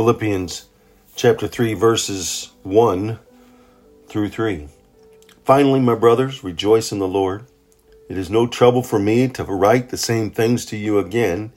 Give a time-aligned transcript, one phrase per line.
[0.00, 0.64] Philippians
[1.14, 3.18] chapter 3, verses 1
[4.08, 4.66] through 3.
[5.44, 7.44] Finally, my brothers, rejoice in the Lord.
[8.08, 11.52] It is no trouble for me to write the same things to you again,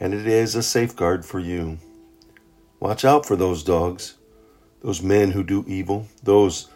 [0.00, 1.78] and it is a safeguard for you.
[2.80, 4.16] Watch out for those dogs,
[4.82, 6.66] those men who do evil, those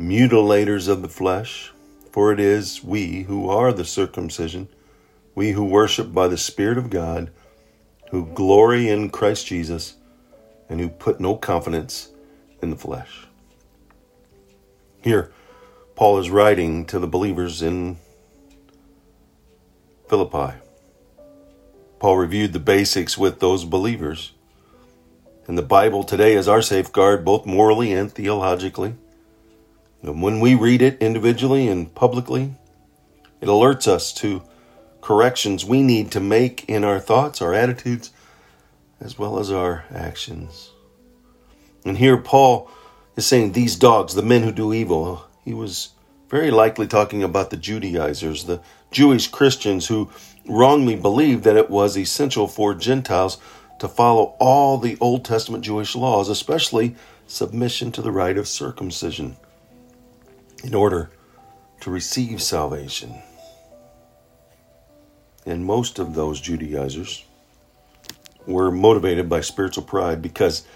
[0.00, 1.74] mutilators of the flesh,
[2.10, 4.68] for it is we who are the circumcision,
[5.34, 7.30] we who worship by the Spirit of God,
[8.12, 9.96] who glory in Christ Jesus,
[10.68, 12.10] and who put no confidence
[12.62, 13.26] in the flesh.
[15.02, 15.32] Here,
[15.94, 17.96] Paul is writing to the believers in
[20.08, 20.58] Philippi.
[21.98, 24.32] Paul reviewed the basics with those believers.
[25.46, 28.94] And the Bible today is our safeguard, both morally and theologically.
[30.02, 32.54] And when we read it individually and publicly,
[33.40, 34.42] it alerts us to
[35.00, 38.10] corrections we need to make in our thoughts, our attitudes,
[39.00, 40.70] as well as our actions.
[41.84, 42.70] And here Paul
[43.16, 45.90] is saying, These dogs, the men who do evil, he was
[46.28, 50.10] very likely talking about the Judaizers, the Jewish Christians who
[50.48, 53.38] wrongly believed that it was essential for Gentiles
[53.78, 59.36] to follow all the Old Testament Jewish laws, especially submission to the rite of circumcision,
[60.64, 61.10] in order
[61.80, 63.22] to receive salvation.
[65.44, 67.24] And most of those Judaizers
[68.46, 70.66] were motivated by spiritual pride because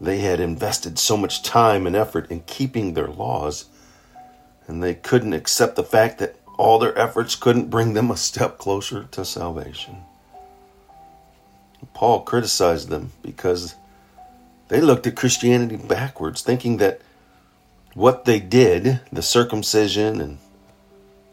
[0.00, 3.66] they had invested so much time and effort in keeping their laws,
[4.66, 8.58] and they couldn't accept the fact that all their efforts couldn't bring them a step
[8.58, 9.96] closer to salvation.
[11.94, 13.74] Paul criticized them because
[14.68, 17.00] they looked at Christianity backwards, thinking that
[17.94, 20.38] what they did, the circumcision and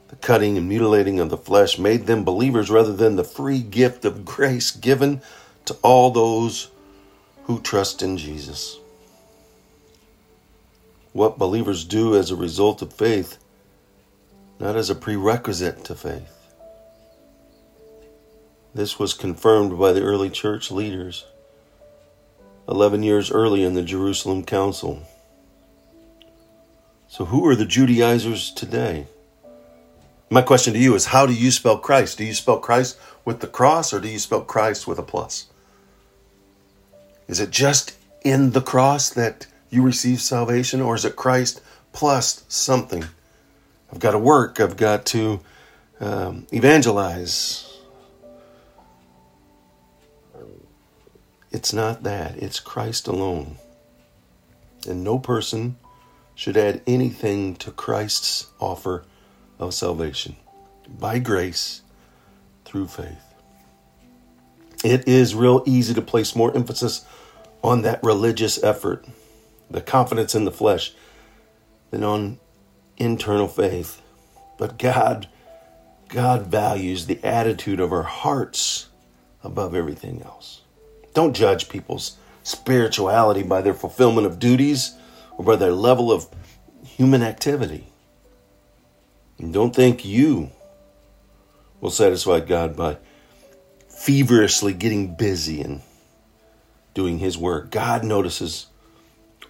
[0.08, 4.06] the cutting and mutilating of the flesh, made them believers rather than the free gift
[4.06, 5.22] of grace given
[5.68, 6.72] to all those
[7.44, 8.78] who trust in Jesus.
[11.14, 13.38] What believers do as a result of faith,
[14.60, 16.34] not as a prerequisite to faith.
[18.74, 21.26] This was confirmed by the early church leaders
[22.70, 25.02] 11 years early in the Jerusalem Council.
[27.08, 29.08] So, who are the Judaizers today?
[30.30, 32.18] My question to you is how do you spell Christ?
[32.18, 35.48] Do you spell Christ with the cross or do you spell Christ with a plus?
[37.28, 41.62] Is it just in the cross that you receive salvation, or is it Christ
[41.92, 43.06] plus something?
[43.92, 45.40] I've got to work, I've got to
[46.00, 47.64] um, evangelize.
[51.52, 53.58] It's not that, it's Christ alone.
[54.88, 55.78] And no person
[56.36, 59.06] should add anything to Christ's offer
[59.58, 60.36] of salvation
[60.88, 61.82] by grace
[62.64, 63.27] through faith.
[64.84, 67.06] It is real easy to place more emphasis
[67.64, 69.06] on that religious effort,
[69.70, 70.94] the confidence in the flesh,
[71.92, 72.40] than on
[72.98, 74.02] internal faith.
[74.58, 75.28] But God,
[76.10, 78.88] God values the attitude of our hearts
[79.44, 80.62] above everything else.
[81.14, 84.96] Don't judge people's spirituality by their fulfillment of duties
[85.38, 86.28] or by their level of
[86.86, 87.88] human activity.
[89.38, 90.52] And don't think you
[91.82, 92.98] will satisfy God by
[93.98, 95.82] feverishly getting busy and
[96.94, 97.72] doing His work.
[97.72, 98.68] God notices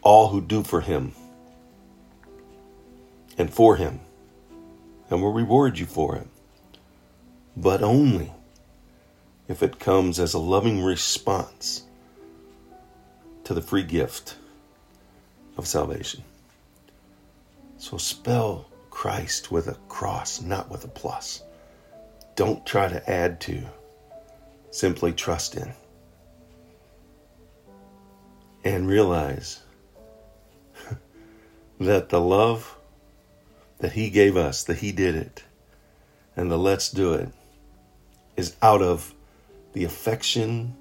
[0.01, 1.13] all who do for Him
[3.37, 3.99] and for Him
[5.09, 6.27] and will reward you for it.
[7.55, 8.31] But only
[9.47, 11.83] if it comes as a loving response
[13.43, 14.35] to the free gift
[15.57, 16.23] of salvation.
[17.77, 21.43] So spell Christ with a cross, not with a plus.
[22.35, 23.61] Don't try to add to
[24.77, 25.73] simply trust in.
[28.63, 29.61] And realize
[31.79, 32.77] that the love
[33.79, 35.43] that He gave us, that He did it,
[36.35, 37.29] and the let's do it,
[38.35, 39.15] is out of
[39.73, 40.75] the affection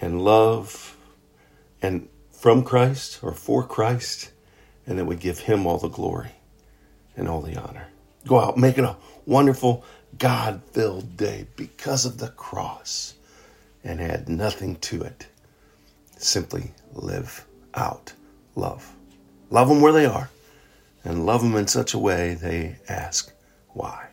[0.00, 0.96] and love
[1.82, 4.30] and from Christ or for Christ,
[4.86, 6.32] and that we give Him all the glory
[7.16, 7.88] and all the honor.
[8.26, 8.96] Go out, make it a
[9.26, 9.84] wonderful,
[10.18, 13.14] God filled day because of the cross
[13.86, 15.26] and add nothing to it.
[16.18, 18.12] Simply live out
[18.54, 18.92] love.
[19.50, 20.28] Love them where they are
[21.04, 23.32] and love them in such a way they ask
[23.68, 24.08] why.